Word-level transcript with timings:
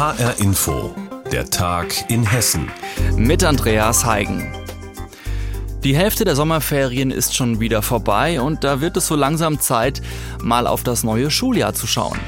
HR 0.00 0.38
Info, 0.38 0.94
der 1.30 1.50
Tag 1.50 2.10
in 2.10 2.24
Hessen. 2.24 2.70
Mit 3.16 3.44
Andreas 3.44 4.06
Heigen. 4.06 4.50
Die 5.84 5.94
Hälfte 5.94 6.24
der 6.24 6.34
Sommerferien 6.34 7.10
ist 7.10 7.36
schon 7.36 7.60
wieder 7.60 7.82
vorbei 7.82 8.40
und 8.40 8.64
da 8.64 8.80
wird 8.80 8.96
es 8.96 9.06
so 9.06 9.14
langsam 9.14 9.60
Zeit, 9.60 10.00
mal 10.40 10.66
auf 10.66 10.84
das 10.84 11.04
neue 11.04 11.30
Schuljahr 11.30 11.74
zu 11.74 11.86
schauen. 11.86 12.18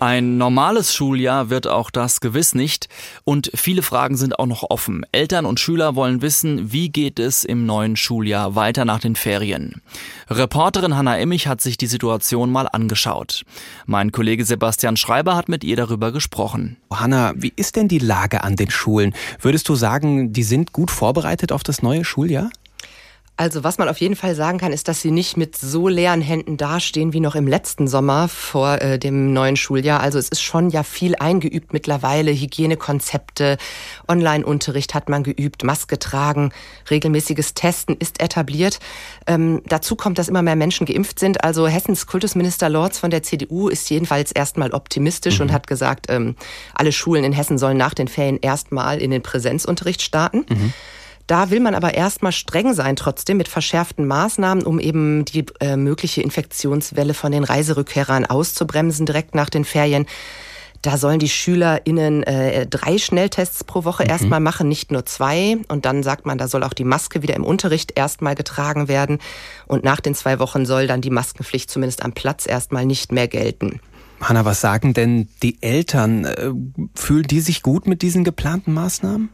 Ein 0.00 0.38
normales 0.38 0.94
Schuljahr 0.94 1.50
wird 1.50 1.66
auch 1.66 1.90
das 1.90 2.22
gewiss 2.22 2.54
nicht 2.54 2.88
und 3.24 3.50
viele 3.54 3.82
Fragen 3.82 4.16
sind 4.16 4.38
auch 4.38 4.46
noch 4.46 4.64
offen. 4.70 5.04
Eltern 5.12 5.44
und 5.44 5.60
Schüler 5.60 5.94
wollen 5.94 6.22
wissen, 6.22 6.72
wie 6.72 6.88
geht 6.88 7.18
es 7.18 7.44
im 7.44 7.66
neuen 7.66 7.96
Schuljahr 7.96 8.54
weiter 8.54 8.86
nach 8.86 9.00
den 9.00 9.14
Ferien. 9.14 9.82
Reporterin 10.30 10.96
Hanna 10.96 11.18
Immich 11.18 11.48
hat 11.48 11.60
sich 11.60 11.76
die 11.76 11.86
Situation 11.86 12.50
mal 12.50 12.66
angeschaut. 12.66 13.44
Mein 13.84 14.10
Kollege 14.10 14.46
Sebastian 14.46 14.96
Schreiber 14.96 15.36
hat 15.36 15.50
mit 15.50 15.64
ihr 15.64 15.76
darüber 15.76 16.12
gesprochen. 16.12 16.78
Hanna, 16.90 17.34
wie 17.36 17.52
ist 17.54 17.76
denn 17.76 17.88
die 17.88 17.98
Lage 17.98 18.42
an 18.42 18.56
den 18.56 18.70
Schulen? 18.70 19.14
Würdest 19.38 19.68
du 19.68 19.74
sagen, 19.74 20.32
die 20.32 20.44
sind 20.44 20.72
gut 20.72 20.90
vorbereitet 20.90 21.52
auf 21.52 21.62
das 21.62 21.82
neue 21.82 22.06
Schuljahr? 22.06 22.48
Also 23.40 23.64
was 23.64 23.78
man 23.78 23.88
auf 23.88 23.96
jeden 23.96 24.16
Fall 24.16 24.34
sagen 24.34 24.58
kann, 24.58 24.70
ist, 24.70 24.86
dass 24.86 25.00
sie 25.00 25.10
nicht 25.10 25.38
mit 25.38 25.56
so 25.56 25.88
leeren 25.88 26.20
Händen 26.20 26.58
dastehen 26.58 27.14
wie 27.14 27.20
noch 27.20 27.34
im 27.34 27.48
letzten 27.48 27.88
Sommer 27.88 28.28
vor 28.28 28.82
äh, 28.82 28.98
dem 28.98 29.32
neuen 29.32 29.56
Schuljahr. 29.56 30.00
Also 30.00 30.18
es 30.18 30.28
ist 30.28 30.42
schon 30.42 30.68
ja 30.68 30.82
viel 30.82 31.16
eingeübt 31.16 31.72
mittlerweile. 31.72 32.32
Hygienekonzepte, 32.32 33.56
Online-Unterricht 34.06 34.92
hat 34.92 35.08
man 35.08 35.22
geübt, 35.22 35.64
Maske 35.64 35.98
tragen, 35.98 36.52
regelmäßiges 36.90 37.54
Testen 37.54 37.96
ist 37.98 38.20
etabliert. 38.20 38.78
Ähm, 39.26 39.62
dazu 39.64 39.96
kommt, 39.96 40.18
dass 40.18 40.28
immer 40.28 40.42
mehr 40.42 40.54
Menschen 40.54 40.84
geimpft 40.84 41.18
sind. 41.18 41.42
Also 41.42 41.66
Hessens 41.66 42.06
Kultusminister 42.06 42.68
Lorz 42.68 42.98
von 42.98 43.10
der 43.10 43.22
CDU 43.22 43.70
ist 43.70 43.88
jedenfalls 43.88 44.32
erstmal 44.32 44.72
optimistisch 44.72 45.38
mhm. 45.38 45.46
und 45.46 45.52
hat 45.52 45.66
gesagt, 45.66 46.08
ähm, 46.10 46.36
alle 46.74 46.92
Schulen 46.92 47.24
in 47.24 47.32
Hessen 47.32 47.56
sollen 47.56 47.78
nach 47.78 47.94
den 47.94 48.08
Ferien 48.08 48.38
erstmal 48.38 49.00
in 49.00 49.10
den 49.10 49.22
Präsenzunterricht 49.22 50.02
starten. 50.02 50.44
Mhm. 50.46 50.74
Da 51.30 51.50
will 51.50 51.60
man 51.60 51.76
aber 51.76 51.94
erstmal 51.94 52.32
streng 52.32 52.74
sein, 52.74 52.96
trotzdem 52.96 53.36
mit 53.36 53.46
verschärften 53.46 54.04
Maßnahmen, 54.04 54.64
um 54.64 54.80
eben 54.80 55.24
die 55.24 55.46
äh, 55.60 55.76
mögliche 55.76 56.22
Infektionswelle 56.22 57.14
von 57.14 57.30
den 57.30 57.44
Reiserückkehrern 57.44 58.26
auszubremsen 58.26 59.06
direkt 59.06 59.36
nach 59.36 59.48
den 59.48 59.64
Ferien. 59.64 60.06
Da 60.82 60.96
sollen 60.96 61.20
die 61.20 61.28
SchülerInnen 61.28 62.24
äh, 62.24 62.66
drei 62.66 62.98
Schnelltests 62.98 63.62
pro 63.62 63.84
Woche 63.84 64.02
mhm. 64.02 64.10
erstmal 64.10 64.40
machen, 64.40 64.68
nicht 64.68 64.90
nur 64.90 65.06
zwei. 65.06 65.58
Und 65.68 65.84
dann 65.84 66.02
sagt 66.02 66.26
man, 66.26 66.36
da 66.36 66.48
soll 66.48 66.64
auch 66.64 66.74
die 66.74 66.82
Maske 66.82 67.22
wieder 67.22 67.36
im 67.36 67.44
Unterricht 67.44 67.96
erstmal 67.96 68.34
getragen 68.34 68.88
werden. 68.88 69.20
Und 69.68 69.84
nach 69.84 70.00
den 70.00 70.16
zwei 70.16 70.40
Wochen 70.40 70.66
soll 70.66 70.88
dann 70.88 71.00
die 71.00 71.10
Maskenpflicht 71.10 71.70
zumindest 71.70 72.02
am 72.02 72.10
Platz 72.10 72.44
erstmal 72.44 72.86
nicht 72.86 73.12
mehr 73.12 73.28
gelten. 73.28 73.80
Hanna, 74.20 74.44
was 74.44 74.60
sagen 74.60 74.92
denn 74.92 75.28
die 75.42 75.62
Eltern? 75.62 76.24
Äh, 76.24 76.50
fühlen 76.94 77.24
die 77.24 77.40
sich 77.40 77.62
gut 77.62 77.86
mit 77.86 78.02
diesen 78.02 78.24
geplanten 78.24 78.72
Maßnahmen? 78.74 79.30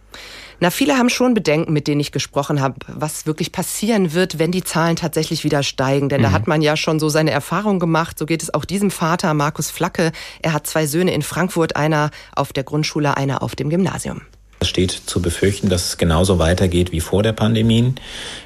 Na, 0.60 0.70
viele 0.70 0.96
haben 0.96 1.10
schon 1.10 1.34
Bedenken, 1.34 1.72
mit 1.72 1.86
denen 1.86 2.00
ich 2.00 2.12
gesprochen 2.12 2.60
habe, 2.60 2.76
was 2.88 3.26
wirklich 3.26 3.52
passieren 3.52 4.14
wird, 4.14 4.38
wenn 4.38 4.52
die 4.52 4.64
Zahlen 4.64 4.96
tatsächlich 4.96 5.44
wieder 5.44 5.62
steigen. 5.62 6.08
Denn 6.08 6.20
mhm. 6.20 6.24
da 6.24 6.32
hat 6.32 6.46
man 6.46 6.62
ja 6.62 6.76
schon 6.76 6.98
so 6.98 7.08
seine 7.08 7.30
Erfahrung 7.30 7.78
gemacht. 7.78 8.18
So 8.18 8.24
geht 8.24 8.42
es 8.42 8.54
auch 8.54 8.64
diesem 8.64 8.90
Vater, 8.90 9.34
Markus 9.34 9.70
Flacke. 9.70 10.12
Er 10.40 10.52
hat 10.52 10.66
zwei 10.66 10.86
Söhne 10.86 11.12
in 11.12 11.22
Frankfurt, 11.22 11.76
einer 11.76 12.10
auf 12.34 12.52
der 12.52 12.64
Grundschule, 12.64 13.16
einer 13.16 13.42
auf 13.42 13.54
dem 13.54 13.68
Gymnasium. 13.68 14.22
Es 14.58 14.68
steht 14.68 14.90
zu 14.90 15.20
befürchten, 15.20 15.68
dass 15.68 15.86
es 15.86 15.98
genauso 15.98 16.38
weitergeht 16.38 16.90
wie 16.90 17.00
vor 17.00 17.22
der 17.22 17.34
Pandemie 17.34 17.92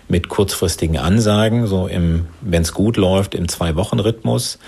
mit 0.08 0.28
kurzfristigen 0.28 0.98
Ansagen, 0.98 1.68
so 1.68 1.86
im, 1.86 2.26
wenn 2.40 2.62
es 2.62 2.74
gut 2.74 2.96
läuft, 2.96 3.36
im 3.36 3.48
Zwei-Wochen-Rhythmus. 3.48 4.58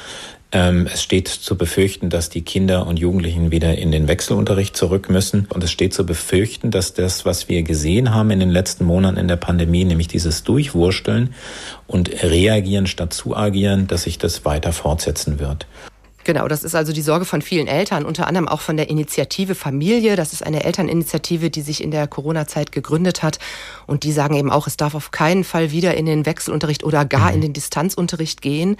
Ähm, 0.54 0.86
es 0.92 1.02
steht 1.02 1.28
zu 1.28 1.56
befürchten, 1.56 2.10
dass 2.10 2.28
die 2.28 2.42
Kinder 2.42 2.86
und 2.86 2.98
Jugendlichen 2.98 3.50
wieder 3.50 3.76
in 3.78 3.90
den 3.90 4.06
Wechselunterricht 4.06 4.76
zurück 4.76 5.08
müssen. 5.08 5.46
Und 5.48 5.64
es 5.64 5.72
steht 5.72 5.94
zu 5.94 6.04
befürchten, 6.04 6.70
dass 6.70 6.92
das, 6.92 7.24
was 7.24 7.48
wir 7.48 7.62
gesehen 7.62 8.14
haben 8.14 8.30
in 8.30 8.40
den 8.40 8.50
letzten 8.50 8.84
Monaten 8.84 9.16
in 9.16 9.28
der 9.28 9.36
Pandemie, 9.36 9.84
nämlich 9.84 10.08
dieses 10.08 10.44
Durchwursteln 10.44 11.34
und 11.86 12.22
Reagieren 12.22 12.86
statt 12.86 13.14
zu 13.14 13.34
agieren, 13.34 13.86
dass 13.86 14.02
sich 14.02 14.18
das 14.18 14.44
weiter 14.44 14.74
fortsetzen 14.74 15.40
wird. 15.40 15.66
Genau, 16.24 16.46
das 16.46 16.62
ist 16.62 16.76
also 16.76 16.92
die 16.92 17.02
Sorge 17.02 17.24
von 17.24 17.42
vielen 17.42 17.66
Eltern, 17.66 18.04
unter 18.04 18.28
anderem 18.28 18.46
auch 18.46 18.60
von 18.60 18.76
der 18.76 18.88
Initiative 18.88 19.56
Familie. 19.56 20.14
Das 20.14 20.32
ist 20.32 20.44
eine 20.46 20.62
Elterninitiative, 20.64 21.50
die 21.50 21.62
sich 21.62 21.82
in 21.82 21.90
der 21.90 22.06
Corona-Zeit 22.06 22.70
gegründet 22.70 23.22
hat. 23.22 23.38
Und 23.86 24.04
die 24.04 24.12
sagen 24.12 24.36
eben 24.36 24.50
auch, 24.50 24.68
es 24.68 24.76
darf 24.76 24.94
auf 24.94 25.10
keinen 25.10 25.42
Fall 25.42 25.72
wieder 25.72 25.94
in 25.94 26.06
den 26.06 26.24
Wechselunterricht 26.24 26.84
oder 26.84 27.04
gar 27.04 27.30
mhm. 27.30 27.36
in 27.36 27.40
den 27.40 27.52
Distanzunterricht 27.54 28.40
gehen. 28.40 28.76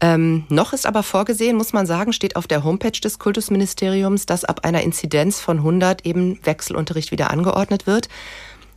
Ähm, 0.00 0.44
noch 0.50 0.72
ist 0.72 0.86
aber 0.86 1.02
vorgesehen, 1.02 1.56
muss 1.56 1.72
man 1.72 1.86
sagen, 1.86 2.12
steht 2.12 2.36
auf 2.36 2.46
der 2.46 2.64
Homepage 2.64 3.00
des 3.00 3.18
Kultusministeriums, 3.18 4.26
dass 4.26 4.44
ab 4.44 4.60
einer 4.64 4.82
Inzidenz 4.82 5.40
von 5.40 5.58
100 5.58 6.04
eben 6.04 6.38
Wechselunterricht 6.44 7.12
wieder 7.12 7.30
angeordnet 7.30 7.86
wird. 7.86 8.08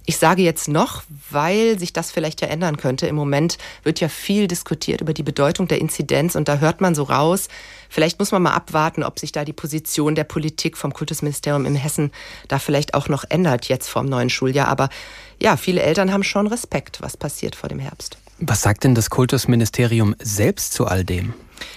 Ich 0.05 0.17
sage 0.17 0.41
jetzt 0.41 0.67
noch, 0.67 1.03
weil 1.29 1.77
sich 1.77 1.93
das 1.93 2.09
vielleicht 2.09 2.41
ja 2.41 2.47
ändern 2.47 2.77
könnte. 2.77 3.05
Im 3.05 3.15
Moment 3.15 3.59
wird 3.83 3.99
ja 3.99 4.07
viel 4.07 4.47
diskutiert 4.47 5.01
über 5.01 5.13
die 5.13 5.21
Bedeutung 5.21 5.67
der 5.67 5.79
Inzidenz 5.79 6.35
und 6.35 6.47
da 6.47 6.57
hört 6.57 6.81
man 6.81 6.95
so 6.95 7.03
raus, 7.03 7.47
vielleicht 7.89 8.17
muss 8.17 8.31
man 8.31 8.41
mal 8.41 8.53
abwarten, 8.53 9.03
ob 9.03 9.19
sich 9.19 9.31
da 9.33 9.45
die 9.45 9.53
Position 9.53 10.15
der 10.15 10.23
Politik 10.23 10.77
vom 10.77 10.93
Kultusministerium 10.93 11.65
in 11.65 11.75
Hessen 11.75 12.11
da 12.47 12.57
vielleicht 12.57 12.95
auch 12.95 13.07
noch 13.07 13.23
ändert 13.29 13.65
jetzt 13.65 13.87
vom 13.87 14.07
neuen 14.07 14.31
Schuljahr. 14.31 14.69
Aber 14.69 14.89
ja, 15.39 15.57
viele 15.57 15.83
Eltern 15.83 16.11
haben 16.11 16.23
schon 16.23 16.47
Respekt, 16.47 17.01
was 17.01 17.15
passiert 17.15 17.55
vor 17.55 17.69
dem 17.69 17.79
Herbst. 17.79 18.17
Was 18.41 18.61
sagt 18.61 18.83
denn 18.83 18.95
das 18.95 19.09
Kultusministerium 19.09 20.15
selbst 20.19 20.73
zu 20.73 20.85
all 20.85 21.03
dem? 21.03 21.33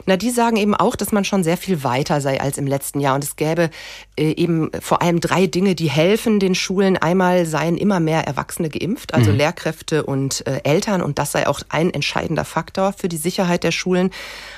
Na, 0.06 0.17
die 0.17 0.31
sagen 0.31 0.56
eben 0.56 0.75
auch, 0.75 0.95
dass 0.95 1.11
man 1.11 1.25
schon 1.25 1.43
sehr 1.43 1.56
viel 1.56 1.83
weiter 1.83 2.21
sei 2.21 2.41
als 2.41 2.59
im 2.59 2.67
letzten 2.67 3.00
Jahr. 3.00 3.17
Und 3.17 3.25
es 3.25 3.37
gäbe 3.37 3.71
äh, 4.17 4.33
eben 4.33 4.71
vor 4.81 5.03
allem 5.03 5.21
drei 5.21 5.47
Dinge, 5.47 5.75
die 5.75 5.91
helfen 5.91 6.39
den 6.39 6.55
Schulen. 6.55 6.97
Einmal 6.97 7.47
seien 7.47 7.77
immer 7.77 8.00
mehr 8.00 8.27
Erwachsene 8.27 8.69
geimpft, 8.69 9.15
also 9.15 9.33
mhm. 9.33 9.39
Lehrkräfte 9.39 10.05
und 10.05 10.47
äh, 10.47 10.61
Eltern. 10.65 11.03
Und 11.03 11.19
das 11.19 11.33
sei 11.33 11.49
auch 11.49 11.62
ein 11.69 11.93
entscheidender 11.93 12.45
Faktor 12.45 12.93
für 12.93 13.09
die 13.09 13.17
Sicherheit 13.17 13.65
der 13.65 13.73
Schulen. 13.73 14.11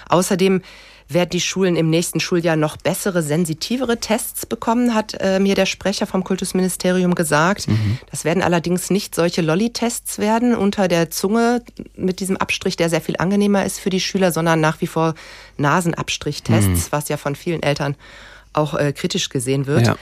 Außerdem 0.09 0.63
werden 1.09 1.31
die 1.31 1.41
Schulen 1.41 1.77
im 1.77 1.91
nächsten 1.91 2.21
Schuljahr 2.21 2.57
noch 2.57 2.77
bessere, 2.77 3.23
sensitivere 3.23 3.99
Tests 3.99 4.47
bekommen, 4.47 4.95
hat 4.95 5.15
äh, 5.21 5.39
mir 5.39 5.55
der 5.55 5.67
Sprecher 5.67 6.07
vom 6.07 6.25
Kultusministerium 6.25 7.15
gesagt. 7.15 7.69
Mhm. 7.69 7.99
Das 8.11 8.25
werden 8.25 8.43
allerdings 8.43 8.91
nicht 8.91 9.15
solche 9.15 9.43
Lolli-Tests 9.43 10.19
werden 10.19 10.55
unter 10.55 10.89
der 10.89 11.11
Zunge 11.11 11.63
mit 11.97 12.21
diesem 12.21 12.37
Abstrich, 12.37 12.77
der 12.77 12.89
sehr 12.89 13.01
viel 13.01 13.17
angenehmer 13.19 13.65
ist 13.65 13.81
für 13.81 13.91
die 13.91 14.01
Schüler, 14.01 14.33
sondern 14.33 14.61
nach 14.61 14.81
wie 14.81 14.87
vor 14.87 15.15
Nasenabstrichtests, 15.59 16.87
mhm. 16.87 16.87
was 16.93 17.09
ja 17.09 17.17
von 17.17 17.37
vielen 17.37 17.63
Eltern 17.63 17.97
auch 18.53 18.75
äh, 18.75 18.93
kritisch 18.93 19.29
gesehen 19.29 19.67
wird. 19.67 19.87
Ja. 19.87 19.97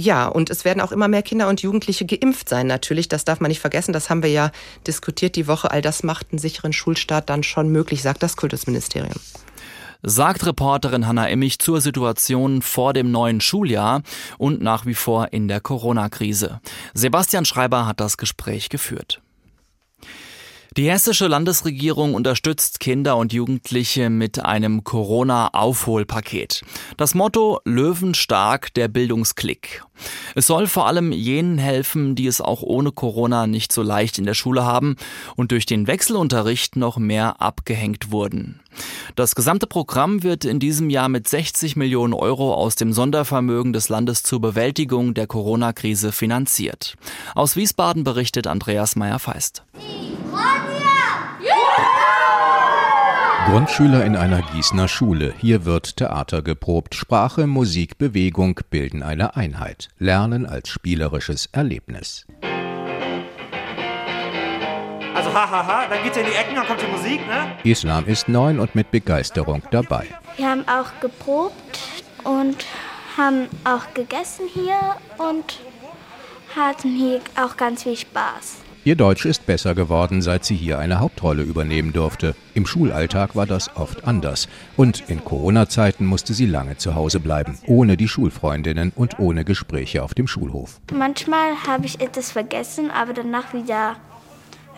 Ja, 0.00 0.28
und 0.28 0.48
es 0.48 0.64
werden 0.64 0.80
auch 0.80 0.92
immer 0.92 1.08
mehr 1.08 1.22
Kinder 1.22 1.48
und 1.48 1.60
Jugendliche 1.60 2.06
geimpft 2.06 2.48
sein, 2.48 2.68
natürlich. 2.68 3.08
Das 3.08 3.24
darf 3.24 3.40
man 3.40 3.48
nicht 3.48 3.58
vergessen. 3.58 3.92
Das 3.92 4.08
haben 4.08 4.22
wir 4.22 4.30
ja 4.30 4.52
diskutiert 4.86 5.34
die 5.34 5.48
Woche. 5.48 5.72
All 5.72 5.82
das 5.82 6.04
macht 6.04 6.28
einen 6.30 6.38
sicheren 6.38 6.72
Schulstart 6.72 7.28
dann 7.28 7.42
schon 7.42 7.70
möglich, 7.70 8.00
sagt 8.00 8.22
das 8.22 8.36
Kultusministerium 8.36 9.16
sagt 10.02 10.46
Reporterin 10.46 11.06
Hanna 11.06 11.26
Immich 11.28 11.58
zur 11.58 11.80
Situation 11.80 12.62
vor 12.62 12.92
dem 12.92 13.10
neuen 13.10 13.40
Schuljahr 13.40 14.02
und 14.38 14.62
nach 14.62 14.86
wie 14.86 14.94
vor 14.94 15.32
in 15.32 15.48
der 15.48 15.60
Corona-Krise. 15.60 16.60
Sebastian 16.94 17.44
Schreiber 17.44 17.86
hat 17.86 18.00
das 18.00 18.16
Gespräch 18.16 18.68
geführt. 18.68 19.20
Die 20.76 20.88
hessische 20.88 21.26
Landesregierung 21.26 22.14
unterstützt 22.14 22.78
Kinder 22.78 23.16
und 23.16 23.32
Jugendliche 23.32 24.10
mit 24.10 24.44
einem 24.44 24.84
Corona-Aufholpaket. 24.84 26.62
Das 26.96 27.16
Motto 27.16 27.58
Löwenstark 27.64 28.72
der 28.74 28.86
Bildungsklick. 28.86 29.82
Es 30.36 30.46
soll 30.46 30.68
vor 30.68 30.86
allem 30.86 31.10
jenen 31.10 31.58
helfen, 31.58 32.14
die 32.14 32.28
es 32.28 32.40
auch 32.40 32.62
ohne 32.62 32.92
Corona 32.92 33.48
nicht 33.48 33.72
so 33.72 33.82
leicht 33.82 34.18
in 34.18 34.24
der 34.24 34.34
Schule 34.34 34.64
haben 34.64 34.94
und 35.34 35.50
durch 35.50 35.66
den 35.66 35.88
Wechselunterricht 35.88 36.76
noch 36.76 36.98
mehr 36.98 37.40
abgehängt 37.40 38.12
wurden. 38.12 38.60
Das 39.16 39.34
gesamte 39.34 39.66
Programm 39.66 40.22
wird 40.22 40.44
in 40.44 40.58
diesem 40.60 40.90
Jahr 40.90 41.08
mit 41.08 41.28
60 41.28 41.76
Millionen 41.76 42.12
Euro 42.12 42.54
aus 42.54 42.76
dem 42.76 42.92
Sondervermögen 42.92 43.72
des 43.72 43.88
Landes 43.88 44.22
zur 44.22 44.40
Bewältigung 44.40 45.14
der 45.14 45.26
Corona-Krise 45.26 46.12
finanziert. 46.12 46.96
Aus 47.34 47.56
Wiesbaden 47.56 48.04
berichtet 48.04 48.46
Andreas 48.46 48.96
Meyer-Feist. 48.96 49.64
Grundschüler 53.48 54.04
in 54.04 54.14
einer 54.14 54.42
Gießener 54.42 54.88
Schule. 54.88 55.32
Hier 55.38 55.64
wird 55.64 55.96
Theater 55.96 56.42
geprobt. 56.42 56.94
Sprache, 56.94 57.46
Musik, 57.46 57.96
Bewegung 57.96 58.60
bilden 58.68 59.02
eine 59.02 59.36
Einheit. 59.36 59.88
Lernen 59.98 60.44
als 60.44 60.68
spielerisches 60.68 61.48
Erlebnis. 61.52 62.26
Also 65.28 65.40
hahaha, 65.40 65.66
ha, 65.66 65.82
ha. 65.82 65.86
dann 65.88 66.02
geht's 66.02 66.16
in 66.16 66.24
die 66.24 66.32
Ecken, 66.32 66.54
dann 66.54 66.66
kommt 66.66 66.80
die 66.80 66.86
Musik, 66.86 67.20
ne? 67.26 67.52
Islam 67.62 68.06
ist 68.06 68.28
neun 68.28 68.58
und 68.58 68.74
mit 68.74 68.90
Begeisterung 68.90 69.62
dabei. 69.70 70.06
Wir 70.36 70.48
haben 70.48 70.66
auch 70.66 71.00
geprobt 71.00 71.80
und 72.24 72.64
haben 73.18 73.46
auch 73.64 73.92
gegessen 73.92 74.46
hier 74.52 74.78
und 75.18 75.58
hatten 76.56 76.96
hier 76.96 77.20
auch 77.36 77.58
ganz 77.58 77.82
viel 77.82 77.96
Spaß. 77.96 78.62
Ihr 78.84 78.96
Deutsch 78.96 79.26
ist 79.26 79.44
besser 79.44 79.74
geworden, 79.74 80.22
seit 80.22 80.46
sie 80.46 80.56
hier 80.56 80.78
eine 80.78 80.98
Hauptrolle 80.98 81.42
übernehmen 81.42 81.92
durfte. 81.92 82.34
Im 82.54 82.64
Schulalltag 82.64 83.36
war 83.36 83.44
das 83.44 83.76
oft 83.76 84.06
anders. 84.06 84.48
Und 84.78 85.10
in 85.10 85.22
Corona-Zeiten 85.22 86.06
musste 86.06 86.32
sie 86.32 86.46
lange 86.46 86.78
zu 86.78 86.94
Hause 86.94 87.20
bleiben, 87.20 87.58
ohne 87.66 87.98
die 87.98 88.08
Schulfreundinnen 88.08 88.92
und 88.96 89.18
ohne 89.18 89.44
Gespräche 89.44 90.02
auf 90.02 90.14
dem 90.14 90.26
Schulhof. 90.26 90.80
Manchmal 90.90 91.50
habe 91.66 91.84
ich 91.84 92.00
etwas 92.00 92.32
vergessen, 92.32 92.90
aber 92.90 93.12
danach 93.12 93.52
wieder 93.52 93.96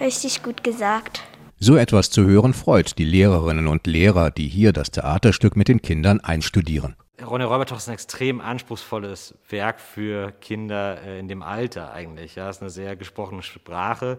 richtig 0.00 0.42
gut 0.42 0.64
gesagt. 0.64 1.22
So 1.58 1.76
etwas 1.76 2.10
zu 2.10 2.24
hören 2.24 2.54
freut 2.54 2.98
die 2.98 3.04
Lehrerinnen 3.04 3.66
und 3.66 3.86
Lehrer, 3.86 4.30
die 4.30 4.48
hier 4.48 4.72
das 4.72 4.90
Theaterstück 4.90 5.56
mit 5.56 5.68
den 5.68 5.82
Kindern 5.82 6.20
einstudieren. 6.20 6.96
Ronny 7.30 7.44
Räubertoch 7.44 7.76
ist 7.76 7.86
ein 7.86 7.94
extrem 7.94 8.40
anspruchsvolles 8.40 9.36
Werk 9.48 9.80
für 9.80 10.32
Kinder 10.40 11.00
äh, 11.00 11.20
in 11.20 11.28
dem 11.28 11.44
Alter 11.44 11.92
eigentlich. 11.92 12.34
Ja, 12.34 12.50
es 12.50 12.56
ist 12.56 12.62
eine 12.62 12.70
sehr 12.70 12.96
gesprochene 12.96 13.42
Sprache. 13.42 14.18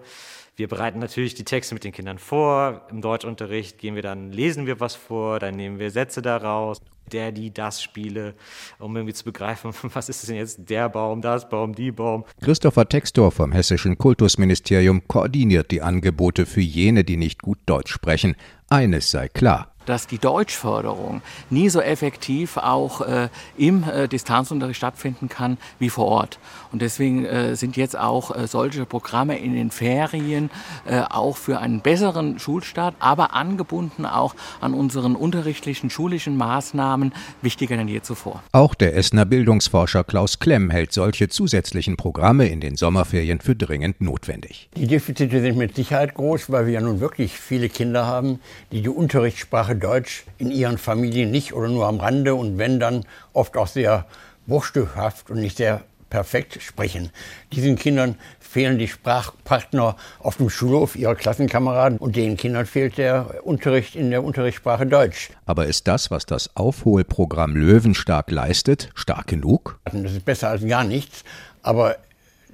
Wir 0.55 0.69
bereiten 0.69 0.99
natürlich 0.99 1.33
die 1.33 1.43
Texte 1.43 1.73
mit 1.73 1.83
den 1.83 1.91
Kindern 1.91 2.19
vor. 2.19 2.87
Im 2.89 3.01
Deutschunterricht 3.01 3.79
gehen 3.79 3.95
wir 3.95 4.01
dann, 4.01 4.31
lesen 4.31 4.65
wir 4.65 4.79
was 4.79 4.95
vor, 4.95 5.39
dann 5.39 5.55
nehmen 5.55 5.77
wir 5.77 5.91
Sätze 5.91 6.21
daraus. 6.21 6.79
Der, 7.11 7.33
die, 7.33 7.53
das 7.53 7.83
spiele, 7.83 8.35
um 8.79 8.95
irgendwie 8.95 9.13
zu 9.13 9.25
begreifen, 9.25 9.73
was 9.93 10.07
ist 10.07 10.29
denn 10.29 10.37
jetzt 10.37 10.69
der 10.69 10.87
Baum, 10.87 11.21
das 11.21 11.49
Baum, 11.49 11.75
die 11.75 11.91
Baum. 11.91 12.23
Christopher 12.41 12.87
Textor 12.87 13.31
vom 13.31 13.51
Hessischen 13.51 13.97
Kultusministerium 13.97 15.05
koordiniert 15.09 15.71
die 15.71 15.81
Angebote 15.81 16.45
für 16.45 16.61
jene, 16.61 17.03
die 17.03 17.17
nicht 17.17 17.41
gut 17.41 17.59
Deutsch 17.65 17.91
sprechen. 17.91 18.37
Eines 18.69 19.11
sei 19.11 19.27
klar 19.27 19.70
dass 19.85 20.07
die 20.07 20.17
Deutschförderung 20.17 21.21
nie 21.49 21.69
so 21.69 21.81
effektiv 21.81 22.57
auch 22.57 23.01
äh, 23.01 23.29
im 23.57 23.83
äh, 23.83 24.07
Distanzunterricht 24.07 24.77
stattfinden 24.77 25.29
kann 25.29 25.57
wie 25.79 25.89
vor 25.89 26.05
Ort. 26.05 26.39
Und 26.71 26.81
deswegen 26.81 27.25
äh, 27.25 27.55
sind 27.55 27.77
jetzt 27.77 27.97
auch 27.97 28.35
äh, 28.35 28.47
solche 28.47 28.85
Programme 28.85 29.37
in 29.37 29.53
den 29.53 29.71
Ferien 29.71 30.49
äh, 30.85 31.01
auch 31.01 31.37
für 31.37 31.59
einen 31.59 31.81
besseren 31.81 32.39
Schulstart, 32.39 32.95
aber 32.99 33.33
angebunden 33.33 34.05
auch 34.05 34.35
an 34.59 34.73
unseren 34.73 35.15
unterrichtlichen 35.15 35.89
schulischen 35.89 36.37
Maßnahmen 36.37 37.13
wichtiger 37.41 37.77
denn 37.77 37.87
je 37.87 38.01
zuvor. 38.01 38.43
Auch 38.51 38.75
der 38.75 38.95
Essener 38.95 39.25
Bildungsforscher 39.25 40.03
Klaus 40.03 40.39
Klemm 40.39 40.69
hält 40.69 40.93
solche 40.93 41.29
zusätzlichen 41.29 41.97
Programme 41.97 42.47
in 42.47 42.59
den 42.59 42.75
Sommerferien 42.75 43.41
für 43.41 43.55
dringend 43.55 44.01
notwendig. 44.01 44.69
Die 44.75 44.87
Defizite 44.87 45.41
sind 45.41 45.57
mit 45.57 45.75
Sicherheit 45.75 46.13
groß, 46.13 46.51
weil 46.51 46.65
wir 46.65 46.73
ja 46.73 46.81
nun 46.81 46.99
wirklich 46.99 47.33
viele 47.33 47.69
Kinder 47.69 48.05
haben, 48.05 48.39
die 48.71 48.81
die 48.81 48.89
Unterrichtssprache 48.89 49.70
Sprache 49.71 49.75
Deutsch 49.75 50.23
in 50.37 50.51
ihren 50.51 50.77
Familien 50.77 51.31
nicht 51.31 51.53
oder 51.53 51.69
nur 51.69 51.87
am 51.87 51.99
Rande 51.99 52.35
und 52.35 52.57
wenn 52.57 52.79
dann 52.79 53.05
oft 53.33 53.55
auch 53.55 53.67
sehr 53.67 54.05
bruchstückhaft 54.47 55.29
und 55.29 55.39
nicht 55.39 55.57
sehr 55.57 55.83
perfekt 56.09 56.61
sprechen. 56.61 57.09
Diesen 57.53 57.77
Kindern 57.77 58.15
fehlen 58.41 58.77
die 58.77 58.89
Sprachpartner 58.89 59.95
auf 60.19 60.37
dem 60.37 60.49
Schulhof, 60.49 60.97
ihrer 60.97 61.15
Klassenkameraden 61.15 61.99
und 61.99 62.17
den 62.17 62.35
Kindern 62.35 62.65
fehlt 62.65 62.97
der 62.97 63.45
Unterricht 63.45 63.95
in 63.95 64.11
der 64.11 64.23
Unterrichtssprache 64.23 64.85
Deutsch. 64.85 65.29
Aber 65.45 65.67
ist 65.67 65.87
das, 65.87 66.11
was 66.11 66.25
das 66.25 66.53
Aufholprogramm 66.57 67.55
Löwenstark 67.55 68.29
leistet, 68.29 68.89
stark 68.93 69.27
genug? 69.27 69.79
Das 69.85 70.11
ist 70.11 70.25
besser 70.25 70.49
als 70.49 70.65
gar 70.65 70.83
nichts, 70.83 71.23
aber 71.63 71.95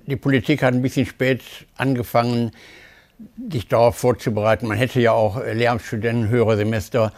die 0.05 0.17
Politik 0.17 0.61
hat 0.61 0.75
ein 0.75 0.83
bisschen 0.83 1.07
spät 1.07 1.41
angefangen, 1.77 2.51
sich 3.51 3.67
darauf 3.67 3.97
vorzubereiten. 3.97 4.67
Man 4.67 4.77
hätte 4.77 4.99
ja 4.99 5.11
auch 5.11 5.43
Lehramtsstudenten 5.43 6.29
höhere 6.29 6.57
Semester 6.57 7.11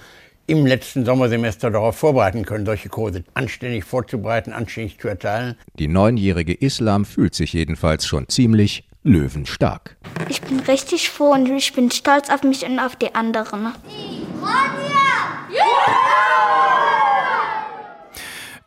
im 0.48 0.66
letzten 0.66 1.06
Sommersemester 1.06 1.69
darauf 1.69 1.96
vorbereiten 1.96 2.44
können, 2.44 2.66
solche 2.66 2.90
Kurse 2.90 3.24
anständig 3.36 3.84
vorzubereiten, 3.84 4.51
anständig 4.51 5.00
zu 5.00 5.07
erteilen. 5.07 5.56
Die 5.78 5.88
neunjährige 5.88 6.54
Islam 6.54 7.06
fühlt 7.06 7.36
sich 7.36 7.54
jedenfalls 7.54 8.07
schon 8.07 8.28
ziemlich 8.28 8.84
löwenstark. 9.04 9.98
Ich 10.28 10.42
bin 10.42 10.60
richtig 10.62 11.10
froh 11.10 11.34
und 11.34 11.46
ich 11.50 11.74
bin 11.74 11.92
stolz 11.92 12.30
auf 12.30 12.44
mich 12.44 12.66
und 12.66 12.80
auf 12.80 12.96
die 12.96 13.13
anderen. 13.13 13.74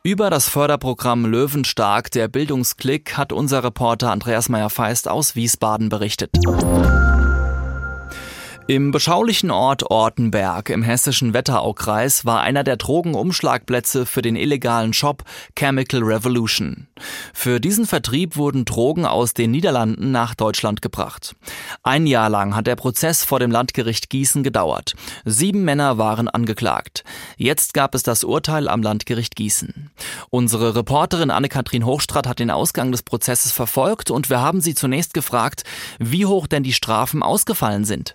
Über 0.04 0.30
das 0.30 0.48
Förderprogramm 0.48 1.26
Löwenstark 1.26 2.10
der 2.10 2.28
Bildungsklick 2.28 3.16
hat 3.16 3.32
unser 3.32 3.62
Reporter 3.62 4.10
Andreas 4.10 4.48
Meyer-Feist 4.48 5.08
aus 5.08 5.36
Wiesbaden 5.36 5.88
berichtet. 5.88 6.30
Im 8.68 8.92
beschaulichen 8.92 9.50
Ort 9.50 9.90
Ortenberg 9.90 10.70
im 10.70 10.84
hessischen 10.84 11.34
Wetteraukreis 11.34 12.24
war 12.24 12.42
einer 12.42 12.62
der 12.62 12.76
Drogenumschlagplätze 12.76 14.06
für 14.06 14.22
den 14.22 14.36
illegalen 14.36 14.92
Shop 14.92 15.24
Chemical 15.56 16.00
Revolution. 16.04 16.86
Für 17.34 17.58
diesen 17.58 17.86
Vertrieb 17.86 18.36
wurden 18.36 18.64
Drogen 18.64 19.04
aus 19.04 19.34
den 19.34 19.50
Niederlanden 19.50 20.12
nach 20.12 20.36
Deutschland 20.36 20.80
gebracht. 20.80 21.34
Ein 21.82 22.06
Jahr 22.06 22.30
lang 22.30 22.54
hat 22.54 22.68
der 22.68 22.76
Prozess 22.76 23.24
vor 23.24 23.40
dem 23.40 23.50
Landgericht 23.50 24.10
Gießen 24.10 24.44
gedauert. 24.44 24.94
Sieben 25.24 25.64
Männer 25.64 25.98
waren 25.98 26.28
angeklagt. 26.28 27.02
Jetzt 27.36 27.74
gab 27.74 27.96
es 27.96 28.04
das 28.04 28.22
Urteil 28.22 28.68
am 28.68 28.80
Landgericht 28.80 29.34
Gießen. 29.34 29.90
Unsere 30.30 30.76
Reporterin 30.76 31.32
Anne-Kathrin 31.32 31.84
Hochstrat 31.84 32.28
hat 32.28 32.38
den 32.38 32.50
Ausgang 32.50 32.92
des 32.92 33.02
Prozesses 33.02 33.50
verfolgt 33.50 34.12
und 34.12 34.30
wir 34.30 34.40
haben 34.40 34.60
sie 34.60 34.76
zunächst 34.76 35.14
gefragt, 35.14 35.64
wie 35.98 36.26
hoch 36.26 36.46
denn 36.46 36.62
die 36.62 36.72
Strafen 36.72 37.24
ausgefallen 37.24 37.84
sind. 37.84 38.14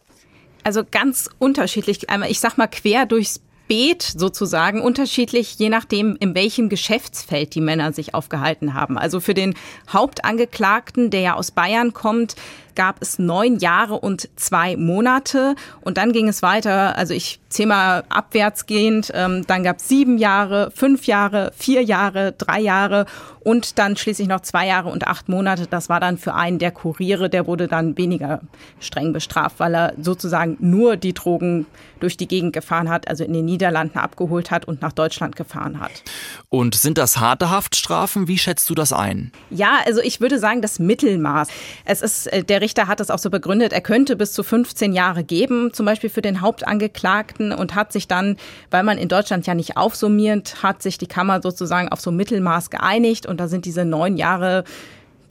Also 0.64 0.84
ganz 0.90 1.30
unterschiedlich. 1.40 2.10
Einmal, 2.10 2.32
ich 2.32 2.40
sag 2.40 2.58
mal 2.58 2.68
quer 2.68 3.06
durchs 3.06 3.42
Beet 3.68 4.02
sozusagen 4.02 4.82
unterschiedlich, 4.82 5.56
je 5.58 5.70
nachdem, 5.70 6.16
in 6.20 6.36
welchem 6.36 6.70
Geschäftsfeld 6.70 7.54
die 7.54 7.62
Männer 7.62 7.92
sich 7.92 8.14
aufgehalten 8.14 8.74
haben. 8.74 8.98
Also 8.98 9.20
für 9.20 9.34
den 9.34 9.56
Hauptangeklagten, 9.90 11.10
der 11.10 11.22
ja 11.22 11.34
aus 11.36 11.52
Bayern 11.52 11.94
kommt, 11.94 12.36
gab 12.78 13.02
es 13.02 13.18
neun 13.18 13.58
Jahre 13.58 13.96
und 13.96 14.30
zwei 14.36 14.78
Monate. 14.78 15.56
Und 15.82 15.98
dann 15.98 16.14
ging 16.14 16.30
es 16.30 16.42
weiter, 16.42 16.96
also 16.96 17.14
ich 17.14 17.40
zähle 17.50 17.70
mal 17.70 18.04
abwärtsgehend, 18.08 19.12
ähm, 19.14 19.46
dann 19.48 19.64
gab 19.64 19.78
es 19.78 19.88
sieben 19.88 20.18
Jahre, 20.18 20.72
fünf 20.76 21.08
Jahre, 21.08 21.52
vier 21.58 21.82
Jahre, 21.82 22.34
drei 22.34 22.60
Jahre 22.60 23.06
und 23.40 23.80
dann 23.80 23.96
schließlich 23.96 24.28
noch 24.28 24.42
zwei 24.42 24.68
Jahre 24.68 24.90
und 24.90 25.08
acht 25.08 25.30
Monate. 25.30 25.68
Das 25.68 25.90
war 25.90 26.00
dann 26.00 26.18
für 26.18 26.34
einen 26.34 26.60
der 26.60 26.72
Kuriere, 26.72 27.30
der 27.30 27.48
wurde 27.48 27.68
dann 27.68 27.98
weniger 27.98 28.42
streng 28.80 29.14
bestraft, 29.14 29.60
weil 29.60 29.74
er 29.74 29.94
sozusagen 30.02 30.58
nur 30.60 30.98
die 30.98 31.14
Drogen 31.14 31.66
durch 32.00 32.18
die 32.18 32.28
Gegend 32.28 32.54
gefahren 32.54 32.90
hat, 32.90 33.08
also 33.08 33.24
in 33.24 33.34
den 33.34 33.46
Niederlanden 33.46 33.98
abgeholt 33.98 34.52
hat 34.52 34.66
und 34.66 34.82
nach 34.82 34.92
Deutschland 34.92 35.36
gefahren 35.36 35.80
hat. 35.80 36.04
Und 36.50 36.76
sind 36.76 36.98
das 36.98 37.18
harte 37.18 37.50
Haftstrafen? 37.50 38.28
Wie 38.28 38.38
schätzt 38.38 38.70
du 38.70 38.76
das 38.76 38.94
ein? 38.94 39.32
Ja, 39.50 39.80
also 39.86 40.02
ich 40.02 40.22
würde 40.22 40.40
sagen, 40.40 40.62
das 40.62 40.78
Mittelmaß. 40.78 41.48
Es 41.86 42.02
ist, 42.02 42.28
äh, 42.28 42.44
der 42.44 42.62
Richter 42.68 42.88
hat 42.88 43.00
es 43.00 43.10
auch 43.10 43.20
so 43.20 43.30
begründet, 43.30 43.72
er 43.72 43.80
könnte 43.80 44.18
bis 44.18 44.34
zu 44.34 44.44
15 44.44 44.92
Jahre 44.92 45.24
geben, 45.24 45.72
zum 45.72 45.86
Beispiel 45.86 46.10
für 46.10 46.22
den 46.22 46.42
Hauptangeklagten 46.42 47.54
und 47.54 47.76
hat 47.76 47.94
sich 47.94 48.10
dann, 48.10 48.36
weil 48.72 48.84
man 48.84 48.98
in 48.98 49.08
Deutschland 49.08 49.48
ja 49.48 49.54
nicht 49.54 49.78
aufsummiert, 49.78 50.64
hat 50.64 50.82
sich 50.82 50.98
die 50.98 51.08
Kammer 51.08 51.42
sozusagen 51.42 51.88
auf 51.88 52.02
so 52.02 52.12
Mittelmaß 52.12 52.70
geeinigt 52.70 53.26
und 53.26 53.38
und 53.38 53.42
da 53.42 53.48
sind 53.48 53.66
diese 53.66 53.86
neun 53.86 54.18
Jahre 54.18 54.64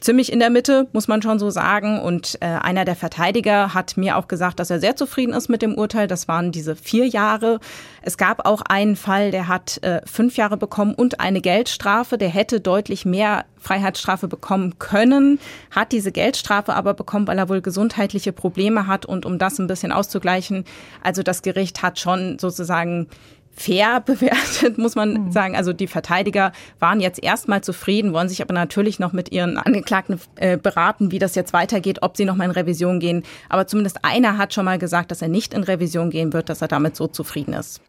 ziemlich 0.00 0.32
in 0.32 0.38
der 0.38 0.50
Mitte, 0.50 0.86
muss 0.92 1.08
man 1.08 1.22
schon 1.22 1.38
so 1.38 1.50
sagen. 1.50 2.00
Und 2.00 2.38
äh, 2.40 2.46
einer 2.46 2.84
der 2.84 2.96
Verteidiger 2.96 3.74
hat 3.74 3.96
mir 3.96 4.16
auch 4.16 4.28
gesagt, 4.28 4.60
dass 4.60 4.70
er 4.70 4.80
sehr 4.80 4.96
zufrieden 4.96 5.34
ist 5.34 5.48
mit 5.48 5.62
dem 5.62 5.74
Urteil. 5.74 6.06
Das 6.06 6.28
waren 6.28 6.52
diese 6.52 6.76
vier 6.76 7.06
Jahre. 7.06 7.60
Es 8.02 8.16
gab 8.16 8.46
auch 8.46 8.62
einen 8.62 8.96
Fall, 8.96 9.30
der 9.30 9.48
hat 9.48 9.82
äh, 9.82 10.00
fünf 10.04 10.36
Jahre 10.36 10.56
bekommen 10.56 10.94
und 10.94 11.20
eine 11.20 11.40
Geldstrafe. 11.40 12.18
Der 12.18 12.28
hätte 12.28 12.60
deutlich 12.60 13.04
mehr 13.04 13.44
Freiheitsstrafe 13.58 14.28
bekommen 14.28 14.78
können, 14.78 15.40
hat 15.72 15.90
diese 15.90 16.12
Geldstrafe 16.12 16.74
aber 16.74 16.94
bekommen, 16.94 17.26
weil 17.26 17.38
er 17.38 17.48
wohl 17.48 17.60
gesundheitliche 17.60 18.32
Probleme 18.32 18.86
hat. 18.86 19.06
Und 19.06 19.26
um 19.26 19.38
das 19.38 19.58
ein 19.58 19.66
bisschen 19.66 19.90
auszugleichen, 19.90 20.64
also 21.02 21.22
das 21.22 21.42
Gericht 21.42 21.82
hat 21.82 21.98
schon 21.98 22.38
sozusagen 22.38 23.08
fair 23.56 24.00
bewertet, 24.06 24.78
muss 24.78 24.94
man 24.94 25.26
mhm. 25.26 25.32
sagen. 25.32 25.56
Also 25.56 25.72
die 25.72 25.86
Verteidiger 25.86 26.52
waren 26.78 27.00
jetzt 27.00 27.22
erstmal 27.22 27.62
zufrieden, 27.62 28.12
wollen 28.12 28.28
sich 28.28 28.42
aber 28.42 28.54
natürlich 28.54 28.98
noch 28.98 29.12
mit 29.12 29.32
ihren 29.32 29.56
Angeklagten 29.56 30.20
äh, 30.36 30.56
beraten, 30.56 31.10
wie 31.10 31.18
das 31.18 31.34
jetzt 31.34 31.52
weitergeht, 31.52 32.02
ob 32.02 32.16
sie 32.16 32.24
noch 32.24 32.36
mal 32.36 32.44
in 32.44 32.50
Revision 32.50 33.00
gehen. 33.00 33.24
Aber 33.48 33.66
zumindest 33.66 34.04
einer 34.04 34.38
hat 34.38 34.54
schon 34.54 34.66
mal 34.66 34.78
gesagt, 34.78 35.10
dass 35.10 35.22
er 35.22 35.28
nicht 35.28 35.54
in 35.54 35.64
Revision 35.64 36.10
gehen 36.10 36.32
wird, 36.32 36.48
dass 36.48 36.62
er 36.62 36.68
damit 36.68 36.94
so 36.96 37.06
zufrieden 37.08 37.54
ist. 37.54 37.80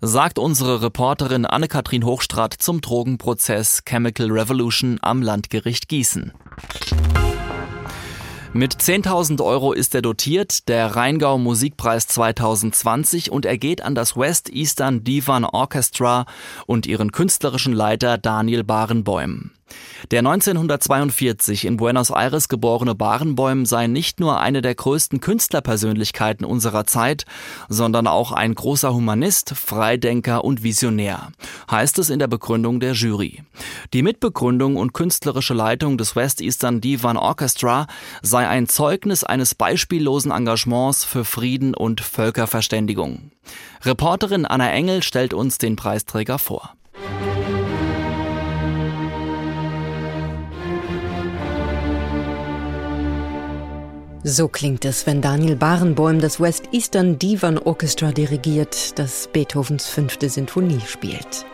Sagt 0.00 0.38
unsere 0.40 0.82
Reporterin 0.82 1.46
Anne-Kathrin 1.46 2.04
Hochstrat 2.04 2.54
zum 2.54 2.80
Drogenprozess 2.80 3.84
Chemical 3.84 4.32
Revolution 4.32 4.98
am 5.00 5.22
Landgericht 5.22 5.88
Gießen. 5.88 6.32
Mit 8.54 8.74
10.000 8.74 9.42
Euro 9.42 9.72
ist 9.72 9.94
er 9.94 10.02
dotiert, 10.02 10.68
der 10.68 10.94
Rheingau 10.94 11.38
Musikpreis 11.38 12.06
2020 12.06 13.32
und 13.32 13.46
er 13.46 13.56
geht 13.56 13.80
an 13.80 13.94
das 13.94 14.14
West 14.14 14.50
Eastern 14.52 15.04
Divan 15.04 15.46
Orchestra 15.46 16.26
und 16.66 16.84
ihren 16.84 17.12
künstlerischen 17.12 17.72
Leiter 17.72 18.18
Daniel 18.18 18.62
Barenbäum. 18.62 19.52
Der 20.10 20.18
1942 20.18 21.64
in 21.64 21.76
Buenos 21.76 22.10
Aires 22.10 22.48
geborene 22.48 22.94
Barenboim 22.94 23.66
sei 23.66 23.86
nicht 23.86 24.20
nur 24.20 24.40
eine 24.40 24.60
der 24.60 24.74
größten 24.74 25.20
Künstlerpersönlichkeiten 25.20 26.44
unserer 26.44 26.84
Zeit, 26.86 27.24
sondern 27.68 28.06
auch 28.06 28.32
ein 28.32 28.54
großer 28.54 28.92
Humanist, 28.92 29.54
Freidenker 29.54 30.44
und 30.44 30.62
Visionär, 30.62 31.28
heißt 31.70 31.98
es 31.98 32.10
in 32.10 32.18
der 32.18 32.26
Begründung 32.26 32.80
der 32.80 32.92
Jury. 32.92 33.42
Die 33.92 34.02
Mitbegründung 34.02 34.76
und 34.76 34.92
künstlerische 34.92 35.54
Leitung 35.54 35.98
des 35.98 36.16
West 36.16 36.40
Eastern 36.40 36.80
Divan 36.80 37.16
Orchestra 37.16 37.86
sei 38.22 38.48
ein 38.48 38.68
Zeugnis 38.68 39.24
eines 39.24 39.54
beispiellosen 39.54 40.32
Engagements 40.32 41.04
für 41.04 41.24
Frieden 41.24 41.74
und 41.74 42.00
Völkerverständigung. 42.00 43.30
Reporterin 43.82 44.46
Anna 44.46 44.70
Engel 44.70 45.02
stellt 45.02 45.34
uns 45.34 45.58
den 45.58 45.76
Preisträger 45.76 46.38
vor. 46.38 46.74
So 54.24 54.46
klingt 54.46 54.84
es, 54.84 55.04
wenn 55.04 55.20
Daniel 55.20 55.56
Barenboim 55.56 56.20
das 56.20 56.38
West 56.38 56.68
Eastern 56.70 57.18
Divan 57.18 57.58
Orchestra 57.58 58.12
dirigiert, 58.12 58.96
das 58.96 59.28
Beethovens 59.32 59.88
fünfte 59.88 60.28
Sinfonie 60.28 60.80
spielt. 60.86 61.44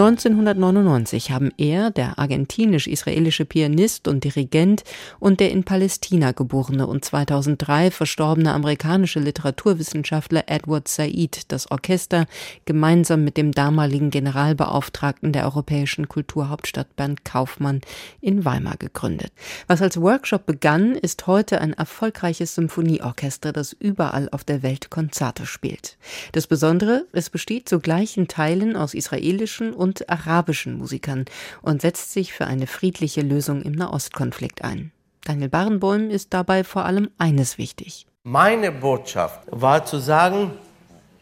1999 0.00 1.30
haben 1.30 1.50
er, 1.58 1.90
der 1.90 2.18
argentinisch-israelische 2.18 3.44
Pianist 3.44 4.08
und 4.08 4.24
Dirigent 4.24 4.82
und 5.18 5.40
der 5.40 5.50
in 5.50 5.64
Palästina 5.64 6.32
geborene 6.32 6.86
und 6.86 7.04
2003 7.04 7.90
verstorbene 7.90 8.54
amerikanische 8.54 9.20
Literaturwissenschaftler 9.20 10.44
Edward 10.46 10.88
Said 10.88 11.52
das 11.52 11.70
Orchester 11.70 12.24
gemeinsam 12.64 13.24
mit 13.24 13.36
dem 13.36 13.52
damaligen 13.52 14.08
Generalbeauftragten 14.08 15.34
der 15.34 15.44
europäischen 15.44 16.08
Kulturhauptstadt 16.08 16.96
Bernd 16.96 17.26
Kaufmann 17.26 17.82
in 18.22 18.46
Weimar 18.46 18.78
gegründet. 18.78 19.32
Was 19.66 19.82
als 19.82 20.00
Workshop 20.00 20.46
begann, 20.46 20.94
ist 20.94 21.26
heute 21.26 21.60
ein 21.60 21.74
erfolgreiches 21.74 22.54
Symphonieorchester, 22.54 23.52
das 23.52 23.74
überall 23.74 24.30
auf 24.32 24.44
der 24.44 24.62
Welt 24.62 24.88
Konzerte 24.88 25.44
spielt. 25.44 25.98
Das 26.32 26.46
Besondere, 26.46 27.04
es 27.12 27.28
besteht 27.28 27.68
zu 27.68 27.80
gleichen 27.80 28.28
Teilen 28.28 28.76
aus 28.76 28.94
israelischen 28.94 29.74
und 29.74 29.89
arabischen 30.08 30.78
Musikern 30.78 31.24
und 31.62 31.82
setzt 31.82 32.12
sich 32.12 32.32
für 32.32 32.46
eine 32.46 32.66
friedliche 32.66 33.22
Lösung 33.22 33.62
im 33.62 33.72
Nahostkonflikt 33.72 34.62
ein. 34.62 34.92
Daniel 35.24 35.48
Barenboim 35.48 36.10
ist 36.10 36.32
dabei 36.32 36.64
vor 36.64 36.84
allem 36.84 37.10
eines 37.18 37.58
wichtig. 37.58 38.06
Meine 38.22 38.72
Botschaft 38.72 39.40
war 39.50 39.84
zu 39.84 39.98
sagen, 39.98 40.52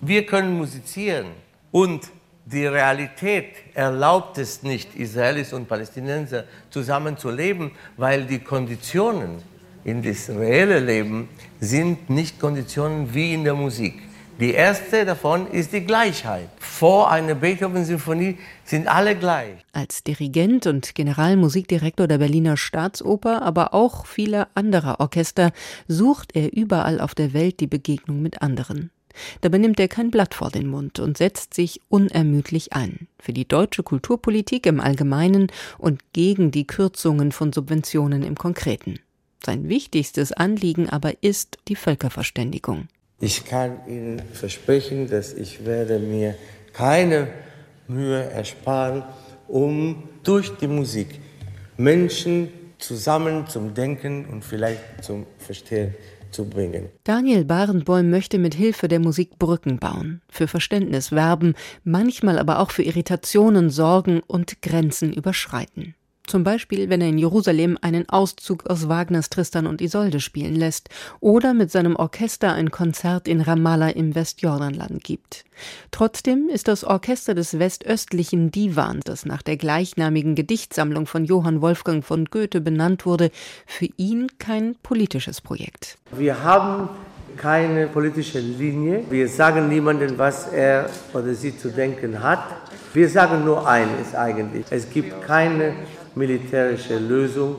wir 0.01 0.27
können 0.27 0.57
musizieren 0.57 1.27
und 1.73 2.09
die 2.45 2.67
Realität 2.67 3.51
erlaubt 3.75 4.39
es 4.39 4.63
nicht, 4.63 4.95
Israelis 4.95 5.53
und 5.53 5.69
Palästinenser 5.69 6.45
zusammenzuleben, 6.71 7.73
weil 7.97 8.25
die 8.25 8.39
Konditionen 8.39 9.43
in 9.85 10.03
das 10.03 10.31
reelle 10.31 10.81
Leben 10.81 11.29
sind 11.61 12.09
nicht 12.09 12.41
Konditionen 12.41 13.13
wie 13.13 13.35
in 13.35 13.45
der 13.45 13.55
Musik. 13.55 14.08
Die 14.40 14.52
erste 14.52 15.04
davon 15.04 15.50
ist 15.50 15.73
die 15.73 15.80
Gleichheit. 15.80 16.49
Vor 16.61 17.11
einer 17.11 17.35
Beethoven-Symphonie 17.35 18.38
sind 18.64 18.87
alle 18.87 19.16
gleich. 19.16 19.57
Als 19.73 20.04
Dirigent 20.04 20.68
und 20.68 20.95
Generalmusikdirektor 20.95 22.07
der 22.07 22.18
Berliner 22.18 22.57
Staatsoper, 22.57 23.42
aber 23.42 23.75
auch 23.75 24.07
vieler 24.07 24.47
anderer 24.54 25.00
Orchester, 25.00 25.50
sucht 25.88 26.37
er 26.37 26.52
überall 26.52 27.00
auf 27.00 27.16
der 27.16 27.33
Welt 27.33 27.59
die 27.59 27.66
Begegnung 27.66 28.23
mit 28.23 28.40
anderen. 28.40 28.92
Dabei 29.40 29.59
nimmt 29.59 29.80
er 29.80 29.88
kein 29.88 30.12
Blatt 30.12 30.35
vor 30.35 30.50
den 30.50 30.68
Mund 30.68 31.00
und 31.00 31.18
setzt 31.18 31.54
sich 31.54 31.80
unermüdlich 31.88 32.73
ein. 32.75 33.09
Für 33.18 33.33
die 33.33 33.49
deutsche 33.49 33.83
Kulturpolitik 33.83 34.66
im 34.66 34.78
Allgemeinen 34.78 35.49
und 35.78 36.12
gegen 36.12 36.52
die 36.52 36.64
Kürzungen 36.64 37.33
von 37.33 37.52
Subventionen 37.52 38.23
im 38.23 38.37
Konkreten. 38.37 39.00
Sein 39.45 39.68
wichtigstes 39.68 40.30
Anliegen 40.30 40.88
aber 40.88 41.25
ist 41.25 41.59
die 41.66 41.76
Völkerverständigung. 41.76 42.87
Ich 43.21 43.45
kann 43.45 43.81
Ihnen 43.89 44.23
versprechen, 44.33 45.11
dass 45.11 45.33
ich 45.33 45.67
werde 45.67 45.99
mir 45.99 46.37
keine 46.73 47.27
Mühe 47.89 48.23
ersparen, 48.23 49.03
um 49.49 50.05
durch 50.23 50.57
die 50.59 50.69
Musik 50.69 51.19
Menschen 51.77 52.49
zusammen 52.79 53.49
zum 53.49 53.75
Denken 53.75 54.25
und 54.27 54.45
vielleicht 54.45 55.03
zum 55.03 55.27
Verstehen 55.39 55.95
zu 56.31 56.45
bringen. 56.45 56.91
Daniel 57.03 57.45
Barenboim 57.45 58.09
möchte 58.09 58.39
mit 58.39 58.55
Hilfe 58.55 58.87
der 58.87 59.01
Musik 59.01 59.39
Brücken 59.39 59.79
bauen, 59.79 60.21
für 60.29 60.47
Verständnis 60.47 61.11
werben, 61.11 61.55
manchmal 61.83 62.39
aber 62.39 62.61
auch 62.61 62.71
für 62.71 62.83
Irritationen 62.83 63.71
sorgen 63.71 64.21
und 64.27 64.63
Grenzen 64.63 65.13
überschreiten. 65.13 65.95
Zum 66.28 66.44
Beispiel, 66.44 66.90
wenn 66.90 67.00
er 67.00 67.08
in 67.08 67.16
Jerusalem 67.16 67.78
einen 67.80 68.06
Auszug 68.11 68.66
aus 68.66 68.87
Wagners 68.87 69.30
Tristan 69.30 69.66
und 69.66 69.80
Isolde 69.80 70.20
spielen 70.20 70.54
lässt 70.54 70.90
oder 71.20 71.54
mit 71.54 71.70
seinem 71.70 71.97
Orchester 71.97 72.52
ein 72.52 72.70
Konzert 72.70 73.26
in 73.26 73.40
Ramallah 73.40 73.88
im 73.88 74.14
Westjordanland 74.14 75.02
gibt. 75.02 75.47
Trotzdem 75.90 76.50
ist 76.52 76.68
das 76.68 76.85
Orchester 76.85 77.35
des 77.35 77.58
westöstlichen 77.58 78.50
Divan, 78.50 79.00
das 79.04 79.25
nach 79.25 79.40
der 79.40 79.56
gleichnamigen 79.56 80.35
Gedichtsammlung 80.35 81.06
von 81.06 81.25
Johann 81.25 81.62
Wolfgang 81.62 82.04
von 82.04 82.26
Goethe 82.26 82.61
benannt 82.61 83.06
wurde, 83.06 83.30
für 83.66 83.88
ihn 83.97 84.26
kein 84.38 84.76
politisches 84.82 85.40
Projekt. 85.40 85.97
Wir 86.12 86.44
haben 86.44 86.90
keine 87.38 87.87
politische 87.87 88.40
Linie. 88.40 89.04
Wir 89.08 89.28
sagen 89.28 89.70
niemandem, 89.70 90.18
was 90.18 90.49
er 90.49 90.90
oder 91.14 91.32
sie 91.32 91.56
zu 91.56 91.70
denken 91.70 92.23
hat. 92.23 92.44
Wir 92.92 93.08
sagen 93.08 93.44
nur 93.44 93.66
eines 93.66 94.14
eigentlich. 94.14 94.66
Es 94.70 94.90
gibt 94.90 95.23
keine 95.23 95.73
militärische 96.19 96.99
Lösung 96.99 97.57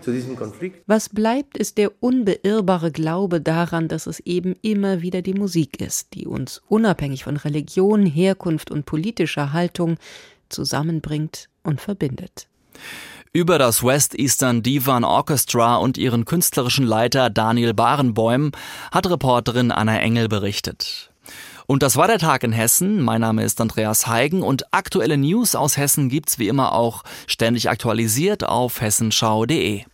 zu 0.00 0.12
diesem 0.12 0.36
Konflikt. 0.36 0.82
Was 0.86 1.08
bleibt, 1.08 1.58
ist 1.58 1.76
der 1.76 1.92
unbeirrbare 2.00 2.90
Glaube 2.90 3.40
daran, 3.40 3.88
dass 3.88 4.06
es 4.06 4.20
eben 4.20 4.54
immer 4.62 5.02
wieder 5.02 5.20
die 5.22 5.34
Musik 5.34 5.80
ist, 5.80 6.14
die 6.14 6.26
uns 6.26 6.62
unabhängig 6.68 7.24
von 7.24 7.36
Religion, 7.36 8.06
Herkunft 8.06 8.70
und 8.70 8.86
politischer 8.86 9.52
Haltung 9.52 9.96
zusammenbringt 10.48 11.48
und 11.62 11.80
verbindet. 11.80 12.46
Über 13.32 13.58
das 13.58 13.84
West 13.84 14.18
Eastern 14.18 14.62
Divan 14.62 15.04
Orchestra 15.04 15.76
und 15.76 15.98
ihren 15.98 16.24
künstlerischen 16.24 16.84
Leiter 16.84 17.30
Daniel 17.30 17.74
Barenboim 17.74 18.50
hat 18.90 19.08
Reporterin 19.08 19.70
Anna 19.70 20.00
Engel 20.00 20.28
berichtet. 20.28 21.09
Und 21.70 21.84
das 21.84 21.96
war 21.96 22.08
der 22.08 22.18
Tag 22.18 22.42
in 22.42 22.50
Hessen. 22.50 23.00
Mein 23.00 23.20
Name 23.20 23.44
ist 23.44 23.60
Andreas 23.60 24.08
Heigen 24.08 24.42
und 24.42 24.74
aktuelle 24.74 25.16
News 25.16 25.54
aus 25.54 25.76
Hessen 25.76 26.08
gibt's 26.08 26.40
wie 26.40 26.48
immer 26.48 26.72
auch 26.72 27.04
ständig 27.28 27.70
aktualisiert 27.70 28.42
auf 28.42 28.80
hessenschau.de. 28.80 29.84